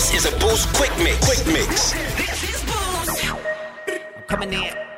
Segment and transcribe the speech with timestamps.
[0.00, 1.18] This is a Boost Quick Mix.
[1.26, 1.92] Quick Mix.
[1.92, 3.34] This is boost
[3.86, 4.89] I'm coming in.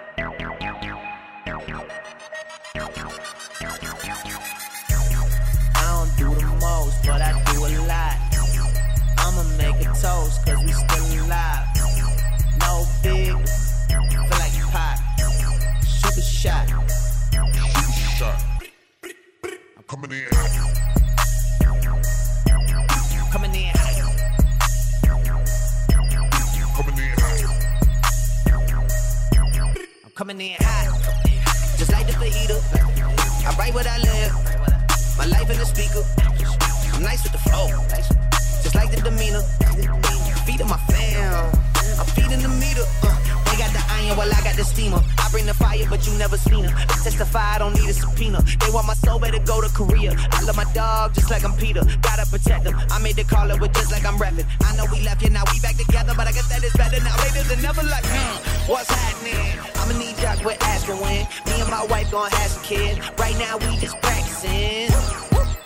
[47.23, 48.43] Testify, I don't need a subpoena.
[48.43, 50.15] They want my soul, better go to Korea.
[50.33, 51.83] I love my dog just like I'm Peter.
[52.03, 52.75] Gotta protect them.
[52.91, 54.47] I made the call it with just like I'm rapping.
[54.63, 57.01] I know we left you, now we back together, but I guess that is better
[57.03, 57.15] now.
[57.23, 59.59] Later than never, like, hmm, what's happening?
[59.79, 61.27] I'ma need y'all quit asking when.
[61.47, 62.99] Me and my wife gonna have some kids.
[63.19, 64.91] Right now, we just practicing.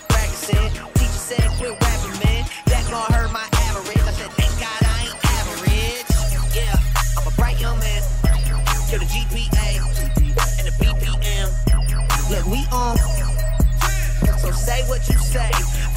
[0.09, 0.69] Practicing.
[0.93, 2.45] Teacher said, quit rapping, man.
[2.67, 4.03] That gonna hurt my average.
[4.05, 6.05] I said, thank God I ain't average.
[6.53, 6.77] Yeah,
[7.17, 8.01] I'm a bright young man.
[8.89, 9.96] Kill the GPA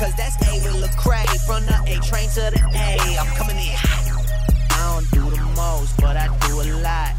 [0.00, 1.26] cause that's A with Lecrae.
[1.46, 3.18] From the A train to the A.
[3.20, 3.76] I'm coming in.
[4.70, 7.12] I don't do the most, but I do a lot.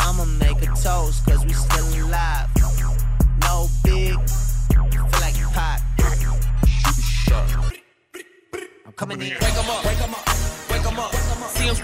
[0.00, 2.48] I'ma make a toast, cause we still alive.
[3.42, 5.78] No big, feel like pop.
[6.98, 7.46] Shot.
[8.84, 9.28] I'm coming in.
[9.28, 9.85] Wake 'em up,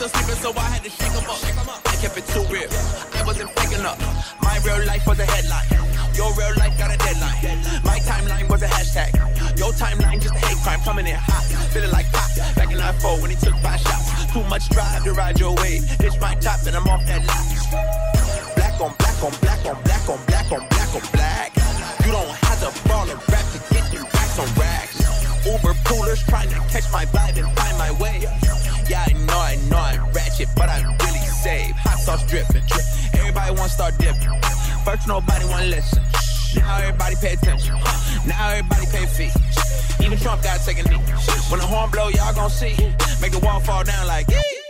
[0.09, 1.81] still sleeping, so I had to shake 'em up.
[1.87, 2.71] I kept it too real.
[3.15, 3.99] I wasn't faking up.
[4.43, 5.69] My real life was a headline.
[6.15, 7.63] Your real life got a deadline.
[7.85, 9.13] My timeline was a hashtag.
[9.57, 11.45] Your timeline just a hate crime coming in hot.
[11.73, 12.31] Feeling like pop.
[12.57, 14.33] Back in 94 when he took five shots.
[14.33, 15.83] Too much drive to ride your wave.
[15.99, 17.45] Ditch my top and I'm off that lot.
[18.57, 21.51] Black on black on black on black on black on black on black.
[22.05, 24.99] You don't have to fall and rap to get them racks on racks.
[25.47, 28.27] Uber poolers trying to catch my vibe and find my way.
[28.89, 29.32] Yeah, I know
[30.43, 31.75] Ratchet, but I really save.
[31.77, 32.63] Hot sauce dripping.
[33.15, 34.29] Everybody want to start dipping.
[34.85, 36.03] First, nobody want to listen.
[36.57, 37.75] Now everybody pay attention.
[38.27, 39.31] Now everybody pay fee.
[40.05, 40.99] Even Trump got to take a knee.
[41.49, 42.75] When the horn blow, y'all gon' see.
[43.21, 44.27] Make the wall fall down like.
[44.31, 44.62] I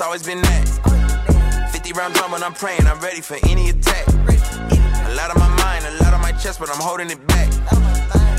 [0.00, 1.68] It's always been that.
[1.72, 4.08] 50 round drum when I'm praying, I'm ready for any attack.
[4.08, 7.52] A lot on my mind, a lot on my chest, but I'm holding it back.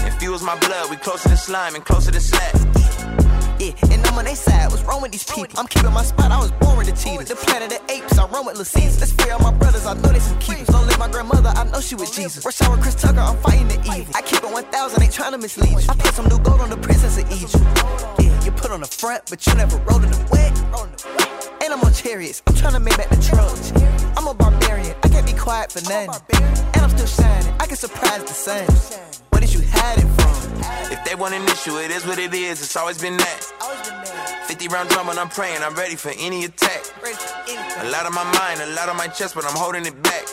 [0.02, 2.56] It fuels my blood, we closer to slime and closer to slack.
[3.60, 4.72] Yeah, and I'm on they side.
[4.72, 5.54] What's wrong with these people?
[5.60, 6.32] I'm keeping my spot.
[6.32, 7.30] I was born with the cheetahs.
[7.30, 8.18] The planet of apes.
[8.18, 9.00] I run with Lacees.
[9.00, 9.86] Let's free all my brothers.
[9.86, 10.66] I know they some keepers.
[10.66, 11.54] Don't live my grandmother.
[11.56, 12.44] I know she with Jesus.
[12.44, 13.20] Rush hour Chris Tucker.
[13.20, 14.16] I'm fighting the evil.
[14.16, 15.04] I keep it 1,000.
[15.04, 15.88] Ain't trying to mislead you.
[15.88, 17.64] I put some new gold on the princess of Egypt.
[18.18, 21.11] Yeah, you put on the front, but you never rode in the wet.
[21.72, 22.44] And I'm on chariots.
[22.48, 23.72] I'm trying to make back the Trojans.
[24.18, 24.94] I'm a barbarian.
[25.04, 26.36] I can't be quiet for nothing.
[26.74, 27.54] And I'm still shining.
[27.62, 28.68] I can surprise the sun.
[29.30, 30.92] What did you hide it from?
[30.92, 32.62] If they want an issue, it is what it is.
[32.62, 33.40] It's always been that.
[34.48, 36.84] 50 round drum when I'm praying, I'm ready for any attack.
[37.80, 40.24] A lot on my mind, a lot on my chest, but I'm holding it back.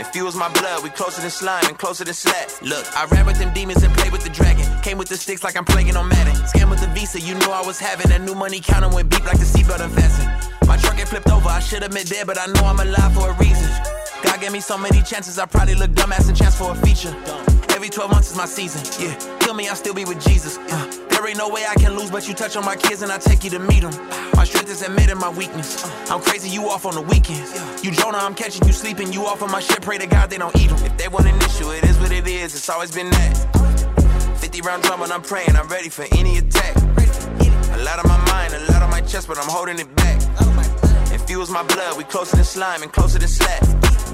[0.00, 2.50] It fuels my blood, we closer than slime and closer than slack.
[2.60, 4.66] Look, I ran with them demons and played with the dragon.
[4.82, 6.34] Came with the sticks like I'm playing on Madden.
[6.42, 9.24] Scam with the visa, you know I was having That new money counter went beep
[9.24, 10.39] like the seatbelt unfastened.
[10.80, 13.30] Truck get flipped over, I should have been dead, but I know I'm alive for
[13.30, 13.70] a reason.
[14.22, 17.14] God gave me so many chances, I probably look dumbass and chance for a feature.
[17.70, 19.14] Every 12 months is my season, yeah.
[19.40, 20.86] Kill me, I'll still be with Jesus, yeah.
[21.10, 23.18] There ain't no way I can lose, but you touch on my kids and I
[23.18, 23.92] take you to meet them.
[24.34, 25.84] My strength is admitting my weakness.
[26.10, 27.84] I'm crazy, you off on the weekends.
[27.84, 29.12] You Jonah, I'm catching you sleeping.
[29.12, 30.82] You off on my shit, pray to God they don't eat them.
[30.84, 32.54] If they want an issue, it is what it is.
[32.54, 34.36] It's always been that.
[34.40, 36.76] 50 round drum when I'm praying, I'm ready for any attack.
[36.76, 40.20] A lot on my mind, a lot on my chest, but I'm holding it back.
[41.30, 44.09] Fuels my blood, we closer than slime and closer than slack.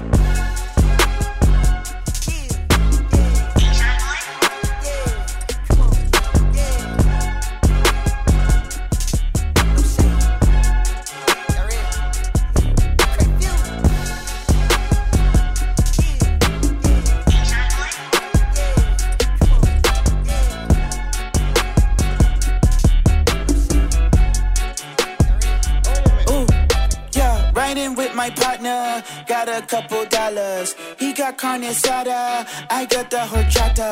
[29.57, 30.75] A couple dollars.
[30.99, 33.89] He got carne asada, I got the horchata.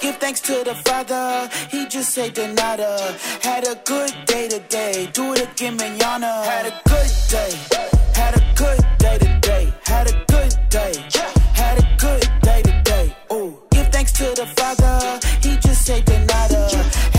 [0.00, 3.16] Give thanks to the Father, he just said de nada.
[3.42, 6.32] Had a good day today, do it again manana.
[6.44, 7.52] Had a good day,
[8.14, 10.92] had a good day today, had a good day,
[11.54, 13.16] had a good day today.
[13.32, 14.96] Ooh, give thanks to the Father,
[15.40, 16.62] he just said de nada.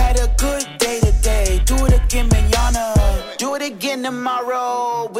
[0.01, 2.85] Had a good day today, do it again manana.
[3.37, 4.66] Do it again tomorrow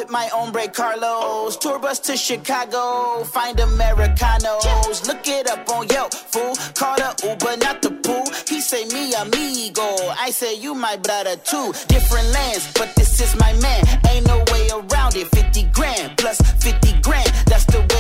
[0.08, 1.58] with my hombre Carlos.
[1.58, 5.08] Tour bus to Chicago, find Americanos.
[5.08, 6.54] Look it up on Yelp, fool.
[6.76, 8.26] Call the Uber, not the pool.
[8.48, 9.88] He say me amigo,
[10.20, 11.74] I say you my brother too.
[11.88, 13.84] Different lands, but this is my man.
[14.10, 15.28] Ain't no way around it.
[15.28, 17.97] 50 grand plus 50 grand, that's the way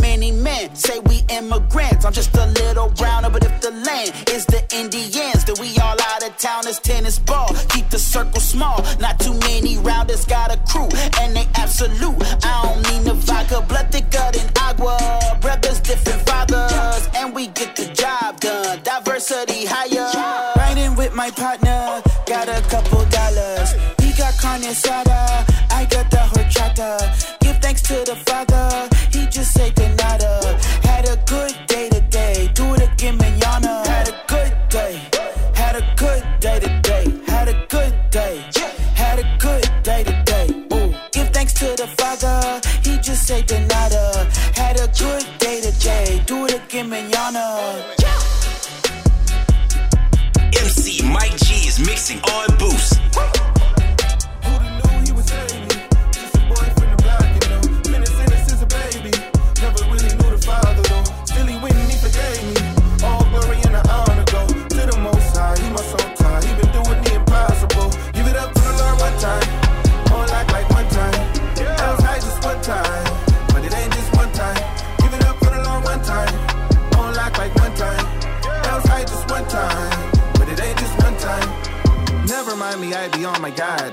[0.00, 2.04] Many men say we immigrants.
[2.04, 5.96] I'm just a little browner, but if the land is the Indians, then we all
[5.98, 7.48] out of town as tennis ball.
[7.70, 10.88] Keep the circle small, not too many rounders got a crew,
[11.20, 12.16] and they absolute.
[12.44, 14.98] I don't mean the vodka, blood thicker than agua.
[15.40, 18.80] Brothers, different fathers, and we get the job done.
[18.82, 20.12] Diversity higher.
[20.56, 23.72] Riding with my partner, got a couple dollars.
[24.02, 25.46] He got carne asada,
[43.68, 44.28] nada.
[44.54, 47.84] Had a good day today, do it again manana.
[50.60, 52.99] MC Mike G is mixing on boost.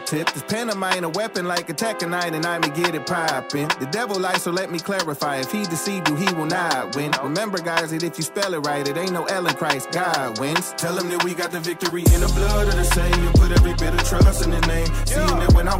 [0.07, 0.31] Tip.
[0.31, 3.67] This pantomime a weapon like attack a nine, and I'ma get it poppin'.
[3.79, 5.37] The devil lies, so let me clarify.
[5.37, 7.11] If he deceived you, he will not win.
[7.21, 10.73] Remember, guys, that if you spell it right, it ain't no Ellen Christ, God wins.
[10.77, 13.31] Tell him that we got the victory in the blood of the Savior.
[13.33, 14.26] Put every bit of trust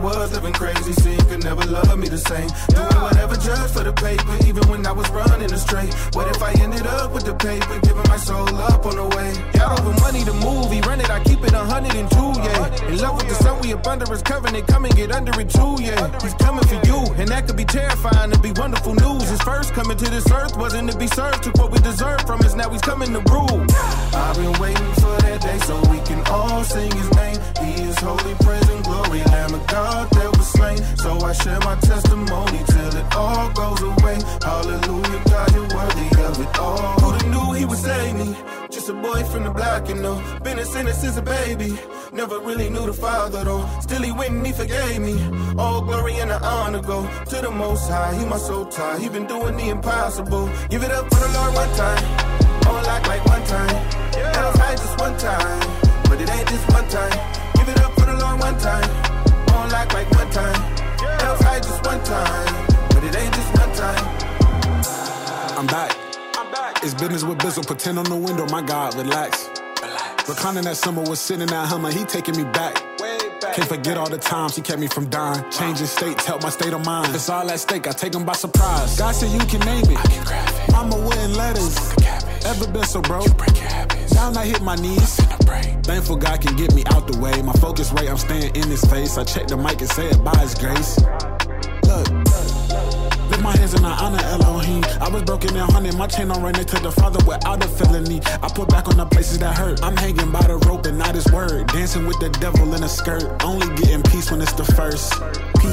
[0.07, 2.47] was living crazy, sin could never love me the same.
[2.71, 5.87] Doing whatever just for the paper, even when I was running astray.
[6.15, 9.29] What if I ended up with the paper, giving my soul up on the way?
[9.51, 12.31] Got over money to move, he run it, I keep it a hundred and two,
[12.39, 12.87] yeah.
[12.87, 15.49] In love with the sun, we up under his covenant, come and get under it
[15.49, 16.07] too, yeah.
[16.21, 19.27] He's coming for you, and that could be terrifying to be wonderful news.
[19.29, 22.39] His first coming to this earth wasn't to be served, took what we deserved from
[22.41, 23.59] us, now he's coming to rule.
[24.15, 27.39] I've been waiting for that day so we can all sing his name.
[27.61, 28.66] He is holy, praise
[29.67, 30.77] God that was slain.
[30.97, 34.17] So I share my testimony till it all goes away.
[34.41, 36.93] Hallelujah, God, you're worthy of it all.
[37.01, 38.35] Who'da knew he would save me?
[38.69, 40.21] Just a boy from the block, you know.
[40.43, 41.77] Been a sinner since a baby.
[42.11, 43.65] Never really knew the father though.
[43.81, 45.15] Still he went and he forgave me.
[45.57, 48.15] All glory and the honor go to the most high.
[48.15, 48.99] He my soul tie.
[48.99, 50.49] He been doing the impossible.
[50.69, 52.03] Give it up for the Lord one time.
[52.67, 52.96] On like
[66.97, 67.77] business with Bizzle.
[67.77, 68.45] 10 on the window.
[68.47, 69.49] My God, relax.
[69.81, 70.29] Relax.
[70.29, 71.91] Reclining that summer was sitting in that Hummer.
[71.91, 72.75] He taking me back.
[73.53, 75.43] Can't forget all the times he kept me from dying.
[75.51, 77.13] Changing states, help my state of mind.
[77.15, 78.97] It's all at stake, I take him by surprise.
[78.97, 79.97] God said you can name it.
[79.97, 80.71] I can grab it.
[80.71, 81.37] Mama wouldn't.
[82.45, 83.35] Ever been so broke?
[84.09, 85.17] Down I hit my knees.
[85.83, 87.41] Thankful God can get me out the way.
[87.41, 89.17] My focus right, I'm staying in his face.
[89.17, 90.99] I check the mic and say it by his grace.
[93.37, 94.83] Lift my hands and I honor Elohim.
[94.99, 98.19] I was broken and hunted, my chain on running to the Father without a felony.
[98.41, 99.83] I put back on the places that hurt.
[99.83, 101.67] I'm hanging by the rope and not his word.
[101.67, 103.43] Dancing with the devil in a skirt.
[103.43, 105.13] Only getting peace when it's the first.
[105.61, 105.69] P.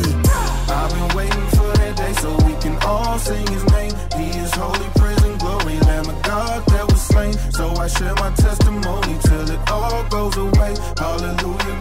[0.68, 3.92] I've been waiting for that day so we can all sing his name.
[4.12, 7.32] He is holy, praise and glory, Lamb of God that was slain.
[7.50, 10.76] So I share my testimony till it all goes away.
[10.98, 11.78] Hallelujah,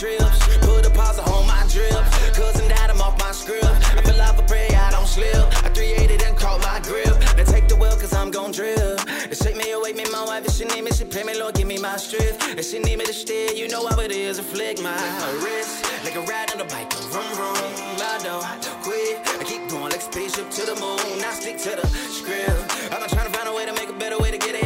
[0.00, 0.38] trips.
[0.64, 1.92] Put a pause on my drip.
[2.32, 3.66] Cousin died, I'm off my script.
[3.66, 5.44] I feel like a prayer, I don't slip.
[5.62, 7.14] I 380 and caught my grip.
[7.36, 8.96] Now take the wheel, cause I'm gon' drill.
[9.28, 11.54] They shake me awake, me, my wife, if she need me, she pray me, Lord,
[11.54, 12.40] give me my strength.
[12.58, 14.96] If she need me to steer, you know how it is, afflict my
[15.44, 15.84] wrist.
[16.02, 17.70] Like a ride on the bike, vroom, vroom.
[18.00, 18.42] I don't
[18.82, 19.20] quit.
[19.38, 21.20] I keep going like spaceship to the moon.
[21.28, 22.56] I stick to the script.
[22.90, 24.59] I've been trying to find a way to make a better way to get ahead.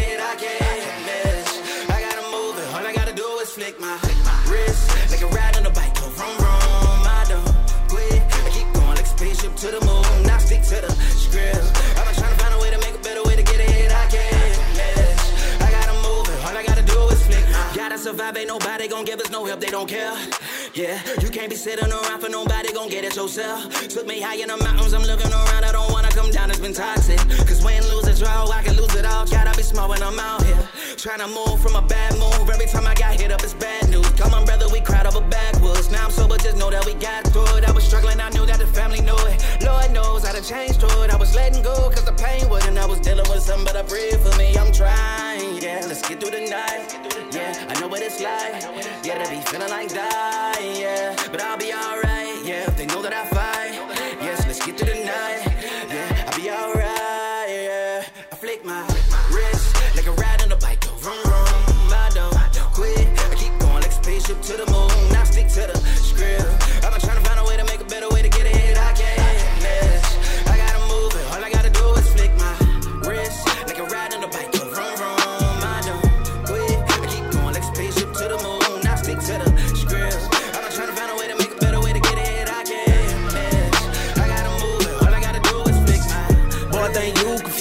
[19.21, 19.61] Us no help.
[19.61, 20.15] They don't care.
[20.75, 23.63] Yeah, you can't be sitting around for nobody gon' get it yourself.
[23.89, 26.59] Took me high in the mountains, I'm looking around, I don't wanna come down, it's
[26.59, 27.19] been toxic.
[27.47, 29.27] Cause when lose a draw, I can lose it all.
[29.27, 30.69] Gotta be smart when I'm out here.
[30.97, 32.49] Trying to move from a bad move.
[32.51, 34.09] Every time I got hit up, it's bad news.
[34.11, 35.91] Come on, brother, we cried over backwoods.
[35.91, 37.65] Now I'm sober, just know that we got through it.
[37.65, 39.39] I was struggling, I knew that the family knew it.
[39.63, 41.11] Lord knows how to change through it.
[41.11, 42.14] I was letting go, cause the.
[42.85, 44.55] I was dealing with something, but I breathe for me.
[44.59, 45.81] I'm trying, yeah.
[45.89, 46.93] Let's get through the night.
[47.33, 48.61] Yeah, I know what it's like.
[49.03, 51.17] Yeah, to be feeling like that, yeah.
[51.31, 52.69] But I'll be alright, yeah.
[52.77, 53.54] They know that I fight,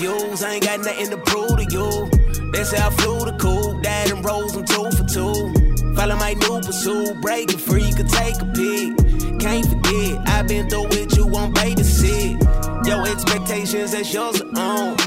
[0.05, 2.51] I ain't got nothing to prove to you.
[2.51, 5.95] They say I flew the cool, dad and rose them two for two.
[5.95, 8.97] Follow my new pursuit, breaking free, could take a peek.
[9.39, 12.85] Can't forget, I've been through it, you won't babysit.
[12.85, 14.97] Your expectations, that's yours own.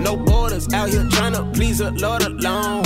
[0.00, 2.84] No borders, out here trying to please the Lord alone.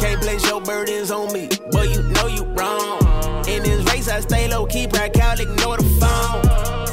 [0.00, 2.98] Can't place your burdens on me, but you know you wrong.
[3.46, 6.83] In this race, I stay low key, back out, ignore the phone.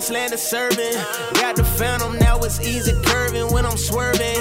[0.00, 0.94] Slander serving.
[1.34, 4.38] Got the phantom, now it's easy curving when I'm swerving.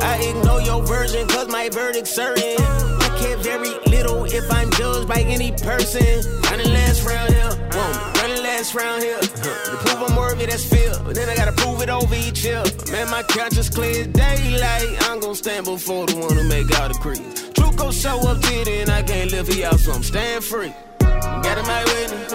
[0.00, 2.56] I ignore your version, cause my verdict's certain.
[2.58, 6.22] I care very little if I'm judged by any person.
[6.44, 9.18] Running last round here, whoa, running last round here.
[9.18, 10.92] To prove I'm worthy, that's fear.
[11.04, 12.62] But then I gotta prove it over each year.
[12.92, 15.10] Man, my conscience clear daylight.
[15.10, 17.50] I'm gonna stand before the one who make all the creeds.
[17.50, 20.72] Truth gon' show up to it, and I can't live y'all, so I'm staying free.
[21.00, 22.32] Got in my witness.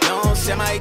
[0.00, 0.78] Don't say my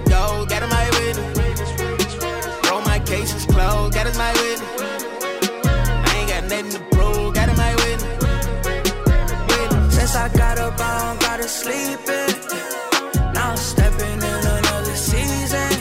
[11.63, 13.34] don't gotta sleep in.
[13.34, 15.72] Now I'm stepping in another season.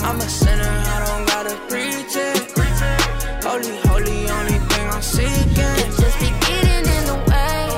[0.00, 3.44] I'm a sinner, I don't gotta preach it.
[3.44, 5.76] Holy, holy, only thing I'm seeking.
[6.00, 7.68] Just be getting in the way.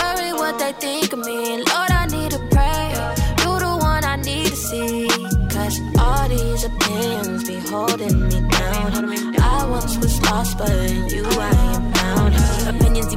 [0.00, 1.56] Worry what they think of me.
[1.56, 2.92] Lord, I need to pray.
[3.42, 5.08] You the one I need to see.
[5.50, 9.38] Cause all these opinions be holding me down.
[9.40, 11.23] I once was lost, but you.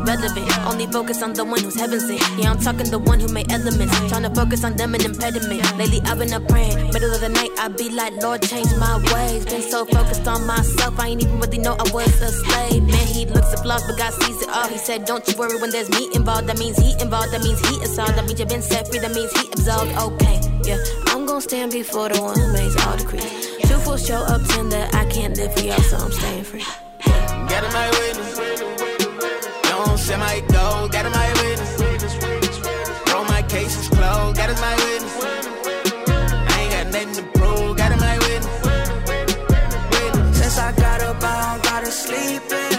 [0.08, 0.48] Irrelevant.
[0.66, 2.22] Only focus on the one who's heaven sent.
[2.40, 3.92] Yeah, I'm talking the one who made elements.
[4.08, 5.60] Trying to focus on them and impediment.
[5.78, 6.78] Lately, I've been up praying.
[6.94, 9.44] Middle of the night, I be like, Lord, change my ways.
[9.46, 12.84] Been so focused on myself, I ain't even really know I was a slave.
[12.84, 14.68] Man, he looks at flaws, but God sees it all.
[14.70, 16.48] He said, Don't you worry when there's me involved.
[16.48, 17.34] That means he involved.
[17.34, 17.98] That means he is.
[17.98, 19.00] That means you've been set free.
[19.00, 19.92] That means he absolved.
[19.92, 20.78] Okay, yeah.
[21.08, 23.58] I'm gonna stand before the one who makes all decrees.
[23.68, 24.88] Truthful show up tender.
[24.94, 26.64] I can't live for y'all, so I'm staying free.
[27.04, 28.27] Got in my witness.
[30.08, 31.78] Don't my go, got in my witness.
[33.12, 35.16] Roll my cases closed, got in my witness.
[36.48, 38.56] I ain't got nothing to prove, got in my witness.
[40.38, 42.77] Since I got up, I don't gotta sleep in.